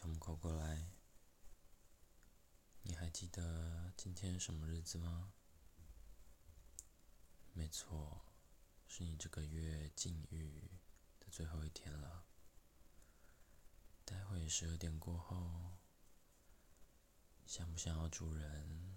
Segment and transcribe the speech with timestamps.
[0.00, 0.92] 小母狗过来。
[2.82, 5.32] 你还记得今天什么日子吗？
[7.52, 8.24] 没错
[8.86, 10.70] 是你这个月禁欲
[11.18, 12.24] 的最后一天了。
[14.04, 15.78] 待会十二点过后
[17.44, 18.87] 想不想要主人